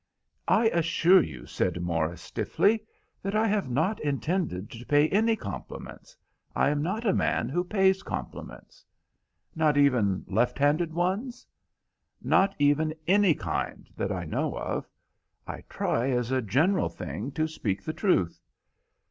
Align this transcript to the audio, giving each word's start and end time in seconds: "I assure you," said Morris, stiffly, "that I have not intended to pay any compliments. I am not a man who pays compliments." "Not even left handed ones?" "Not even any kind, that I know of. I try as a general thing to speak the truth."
"I 0.47 0.65
assure 0.69 1.21
you," 1.21 1.45
said 1.45 1.79
Morris, 1.79 2.23
stiffly, 2.23 2.83
"that 3.21 3.35
I 3.35 3.45
have 3.45 3.69
not 3.69 3.99
intended 3.99 4.71
to 4.71 4.83
pay 4.83 5.07
any 5.09 5.35
compliments. 5.35 6.17
I 6.55 6.69
am 6.69 6.81
not 6.81 7.05
a 7.05 7.13
man 7.13 7.49
who 7.49 7.63
pays 7.63 8.01
compliments." 8.01 8.83
"Not 9.55 9.77
even 9.77 10.25
left 10.27 10.57
handed 10.57 10.91
ones?" 10.91 11.45
"Not 12.19 12.55
even 12.57 12.95
any 13.05 13.35
kind, 13.35 13.91
that 13.95 14.11
I 14.11 14.25
know 14.25 14.55
of. 14.57 14.89
I 15.45 15.61
try 15.69 16.09
as 16.09 16.31
a 16.31 16.41
general 16.41 16.89
thing 16.89 17.31
to 17.33 17.47
speak 17.47 17.83
the 17.83 17.93
truth." 17.93 18.41